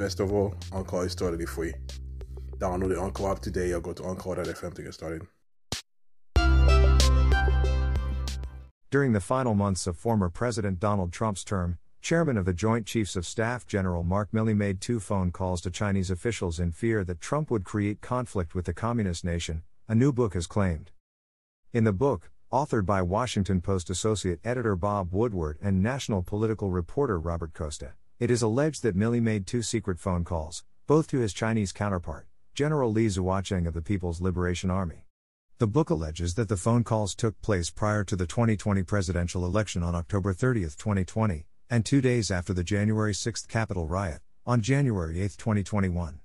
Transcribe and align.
Best 0.00 0.18
of 0.20 0.32
all, 0.32 0.54
Anchor 0.72 1.04
is 1.04 1.14
totally 1.14 1.44
free. 1.44 1.74
Download 2.56 2.88
the 2.88 2.98
Anchor 2.98 3.30
app 3.30 3.40
today 3.40 3.70
or 3.72 3.82
go 3.82 3.92
to 3.92 4.06
Anchor.fm 4.06 4.72
to 4.72 4.82
get 4.82 4.94
started. 4.94 5.26
During 8.90 9.12
the 9.12 9.20
final 9.20 9.54
months 9.54 9.86
of 9.86 9.98
former 9.98 10.30
President 10.30 10.80
Donald 10.80 11.12
Trump's 11.12 11.44
term, 11.44 11.76
Chairman 12.00 12.38
of 12.38 12.46
the 12.46 12.54
Joint 12.54 12.86
Chiefs 12.86 13.14
of 13.14 13.26
Staff 13.26 13.66
General 13.66 14.02
Mark 14.02 14.30
Milley 14.32 14.56
made 14.56 14.80
two 14.80 15.00
phone 15.00 15.30
calls 15.32 15.60
to 15.60 15.70
Chinese 15.70 16.10
officials 16.10 16.58
in 16.58 16.72
fear 16.72 17.04
that 17.04 17.20
Trump 17.20 17.50
would 17.50 17.64
create 17.64 18.00
conflict 18.00 18.54
with 18.54 18.64
the 18.64 18.72
communist 18.72 19.22
nation, 19.22 19.64
a 19.86 19.94
new 19.94 20.14
book 20.14 20.32
has 20.32 20.46
claimed. 20.46 20.92
In 21.74 21.84
the 21.84 21.92
book, 21.92 22.30
authored 22.50 22.86
by 22.86 23.02
Washington 23.02 23.60
Post 23.60 23.90
associate 23.90 24.40
editor 24.44 24.76
Bob 24.76 25.12
Woodward 25.12 25.58
and 25.60 25.82
national 25.82 26.22
political 26.22 26.70
reporter 26.70 27.18
Robert 27.20 27.52
Costa, 27.52 27.92
it 28.20 28.30
is 28.30 28.42
alleged 28.42 28.82
that 28.82 28.94
Milley 28.94 29.22
made 29.22 29.46
two 29.46 29.62
secret 29.62 29.98
phone 29.98 30.24
calls, 30.24 30.62
both 30.86 31.08
to 31.08 31.20
his 31.20 31.32
Chinese 31.32 31.72
counterpart, 31.72 32.26
General 32.54 32.92
Li 32.92 33.06
Zuocheng 33.06 33.66
of 33.66 33.72
the 33.72 33.80
People's 33.80 34.20
Liberation 34.20 34.70
Army. 34.70 35.06
The 35.56 35.66
book 35.66 35.88
alleges 35.88 36.34
that 36.34 36.50
the 36.50 36.58
phone 36.58 36.84
calls 36.84 37.14
took 37.14 37.40
place 37.40 37.70
prior 37.70 38.04
to 38.04 38.16
the 38.16 38.26
2020 38.26 38.82
presidential 38.82 39.46
election 39.46 39.82
on 39.82 39.94
October 39.94 40.34
30, 40.34 40.64
2020, 40.64 41.46
and 41.70 41.82
two 41.82 42.02
days 42.02 42.30
after 42.30 42.52
the 42.52 42.62
January 42.62 43.14
6 43.14 43.46
Capitol 43.46 43.86
riot, 43.86 44.20
on 44.44 44.60
January 44.60 45.22
8, 45.22 45.38
2021. 45.38 46.20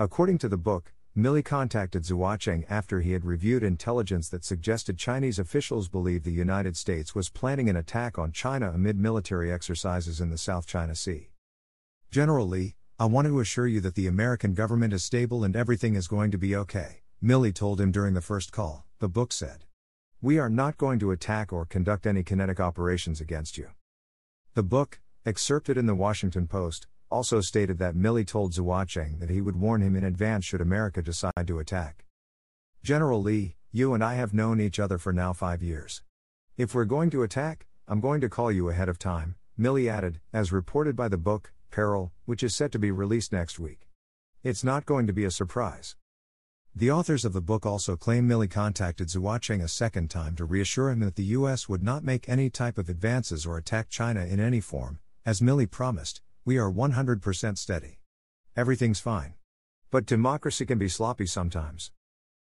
According 0.00 0.38
to 0.38 0.48
the 0.48 0.56
book, 0.56 0.92
Milley 1.16 1.44
contacted 1.44 2.02
Zuocheng 2.02 2.64
after 2.68 3.00
he 3.00 3.12
had 3.12 3.24
reviewed 3.24 3.62
intelligence 3.62 4.28
that 4.30 4.44
suggested 4.44 4.98
Chinese 4.98 5.38
officials 5.38 5.88
believed 5.88 6.24
the 6.24 6.32
United 6.32 6.76
States 6.76 7.14
was 7.14 7.28
planning 7.28 7.68
an 7.68 7.76
attack 7.76 8.18
on 8.18 8.32
China 8.32 8.72
amid 8.74 8.98
military 8.98 9.52
exercises 9.52 10.20
in 10.20 10.30
the 10.30 10.38
South 10.38 10.66
China 10.66 10.96
Sea. 10.96 11.30
General 12.10 12.48
Li, 12.48 12.74
I 12.98 13.04
want 13.04 13.28
to 13.28 13.38
assure 13.38 13.68
you 13.68 13.80
that 13.82 13.94
the 13.94 14.08
American 14.08 14.54
government 14.54 14.92
is 14.92 15.04
stable 15.04 15.44
and 15.44 15.54
everything 15.54 15.94
is 15.94 16.08
going 16.08 16.32
to 16.32 16.38
be 16.38 16.56
okay, 16.56 17.02
Milley 17.22 17.54
told 17.54 17.80
him 17.80 17.92
during 17.92 18.14
the 18.14 18.20
first 18.20 18.50
call, 18.50 18.84
the 18.98 19.08
book 19.08 19.32
said. 19.32 19.66
We 20.20 20.40
are 20.40 20.50
not 20.50 20.78
going 20.78 20.98
to 20.98 21.12
attack 21.12 21.52
or 21.52 21.64
conduct 21.64 22.08
any 22.08 22.24
kinetic 22.24 22.58
operations 22.58 23.20
against 23.20 23.56
you. 23.56 23.68
The 24.54 24.64
book, 24.64 24.98
excerpted 25.24 25.76
in 25.76 25.86
the 25.86 25.94
Washington 25.94 26.48
Post, 26.48 26.88
also 27.14 27.40
stated 27.40 27.78
that 27.78 27.94
Milley 27.94 28.26
told 28.26 28.52
Zuocheng 28.52 29.20
that 29.20 29.30
he 29.30 29.40
would 29.40 29.54
warn 29.54 29.82
him 29.82 29.94
in 29.94 30.02
advance 30.02 30.44
should 30.44 30.60
America 30.60 31.00
decide 31.00 31.46
to 31.46 31.60
attack. 31.60 32.06
General 32.82 33.22
Li, 33.22 33.54
you 33.70 33.94
and 33.94 34.02
I 34.02 34.14
have 34.14 34.34
known 34.34 34.60
each 34.60 34.80
other 34.80 34.98
for 34.98 35.12
now 35.12 35.32
five 35.32 35.62
years. 35.62 36.02
If 36.56 36.74
we're 36.74 36.84
going 36.84 37.10
to 37.10 37.22
attack, 37.22 37.68
I'm 37.86 38.00
going 38.00 38.20
to 38.20 38.28
call 38.28 38.50
you 38.50 38.68
ahead 38.68 38.88
of 38.88 38.98
time, 38.98 39.36
Milley 39.56 39.88
added, 39.88 40.18
as 40.32 40.50
reported 40.50 40.96
by 40.96 41.06
the 41.06 41.16
book, 41.16 41.52
Peril, 41.70 42.10
which 42.24 42.42
is 42.42 42.56
set 42.56 42.72
to 42.72 42.80
be 42.80 42.90
released 42.90 43.32
next 43.32 43.60
week. 43.60 43.86
It's 44.42 44.64
not 44.64 44.84
going 44.84 45.06
to 45.06 45.12
be 45.12 45.24
a 45.24 45.30
surprise. 45.30 45.94
The 46.74 46.90
authors 46.90 47.24
of 47.24 47.32
the 47.32 47.40
book 47.40 47.64
also 47.64 47.94
claim 47.94 48.28
Milley 48.28 48.50
contacted 48.50 49.06
Zuocheng 49.06 49.62
a 49.62 49.68
second 49.68 50.10
time 50.10 50.34
to 50.34 50.44
reassure 50.44 50.90
him 50.90 50.98
that 50.98 51.14
the 51.14 51.30
U.S. 51.38 51.68
would 51.68 51.84
not 51.84 52.02
make 52.02 52.28
any 52.28 52.50
type 52.50 52.76
of 52.76 52.88
advances 52.88 53.46
or 53.46 53.56
attack 53.56 53.88
China 53.88 54.24
in 54.24 54.40
any 54.40 54.60
form, 54.60 54.98
as 55.24 55.40
Milley 55.40 55.70
promised, 55.70 56.20
we 56.46 56.58
are 56.58 56.70
100% 56.70 57.56
steady. 57.56 58.00
Everything's 58.54 59.00
fine. 59.00 59.34
But 59.90 60.04
democracy 60.04 60.66
can 60.66 60.76
be 60.76 60.88
sloppy 60.88 61.24
sometimes. 61.24 61.90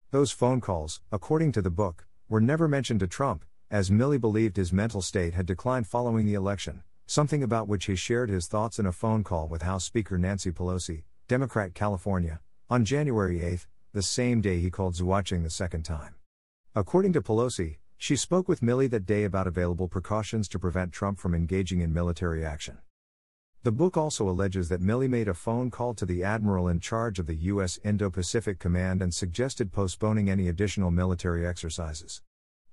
Those 0.10 0.32
phone 0.32 0.60
calls, 0.60 1.02
according 1.12 1.52
to 1.52 1.62
the 1.62 1.70
book, 1.70 2.08
were 2.28 2.42
never 2.42 2.68
mentioned 2.68 3.02
to 3.02 3.08
Trump, 3.08 3.46
as 3.70 3.92
Milley 3.92 4.20
believed 4.20 4.58
his 4.58 4.74
mental 4.74 5.04
state 5.04 5.36
had 5.36 5.46
declined 5.46 5.86
following 5.86 6.26
the 6.26 6.34
election, 6.34 6.82
something 7.06 7.44
about 7.44 7.68
which 7.68 7.86
he 7.86 7.96
shared 7.96 8.30
his 8.30 8.48
thoughts 8.48 8.80
in 8.80 8.88
a 8.88 8.92
phone 8.92 9.24
call 9.24 9.48
with 9.48 9.62
House 9.62 9.84
Speaker 9.84 10.18
Nancy 10.18 10.52
Pelosi, 10.52 11.04
Democrat 11.28 11.76
California, 11.76 12.40
on 12.70 12.86
January 12.86 13.44
8, 13.44 13.68
the 13.94 14.02
same 14.02 14.42
day 14.42 14.60
he 14.60 14.72
called 14.72 14.96
Zuocheng 14.96 15.44
the 15.44 15.50
second 15.52 15.84
time. 15.84 16.16
According 16.74 17.14
to 17.14 17.22
Pelosi, 17.22 17.78
she 17.98 18.16
spoke 18.16 18.48
with 18.48 18.62
Milley 18.62 18.90
that 18.90 19.06
day 19.06 19.26
about 19.26 19.46
available 19.46 19.88
precautions 19.88 20.48
to 20.50 20.60
prevent 20.60 20.92
Trump 20.92 21.20
from 21.20 21.36
engaging 21.36 21.82
in 21.82 21.94
military 21.94 22.44
action. 22.44 22.80
The 23.66 23.72
book 23.72 23.98
also 23.98 24.30
alleges 24.30 24.70
that 24.70 24.84
Milley 24.84 25.10
made 25.10 25.28
a 25.28 25.34
phone 25.34 25.72
call 25.72 25.96
to 25.96 26.06
the 26.06 26.24
admiral 26.24 26.68
in 26.68 26.80
charge 26.80 27.18
of 27.18 27.26
the 27.26 27.34
U.S. 27.50 27.80
Indo 27.84 28.12
Pacific 28.12 28.60
Command 28.60 29.02
and 29.02 29.12
suggested 29.12 29.72
postponing 29.72 30.30
any 30.30 30.48
additional 30.48 30.92
military 30.92 31.48
exercises. 31.48 32.22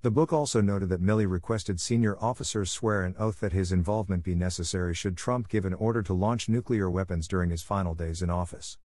The 0.02 0.10
book 0.10 0.34
also 0.34 0.60
noted 0.60 0.90
that 0.90 1.00
Milley 1.02 1.24
requested 1.26 1.80
senior 1.80 2.18
officers 2.22 2.70
swear 2.70 3.04
an 3.04 3.14
oath 3.18 3.40
that 3.40 3.54
his 3.54 3.72
involvement 3.72 4.22
be 4.22 4.34
necessary 4.34 4.92
should 4.92 5.16
Trump 5.16 5.48
give 5.48 5.64
an 5.64 5.72
order 5.72 6.02
to 6.02 6.12
launch 6.12 6.50
nuclear 6.50 6.90
weapons 6.90 7.26
during 7.26 7.48
his 7.48 7.62
final 7.62 7.94
days 7.94 8.20
in 8.20 8.28
office. 8.28 8.76